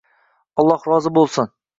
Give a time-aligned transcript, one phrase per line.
[0.63, 1.53] Alloh rozi bo‘lsin.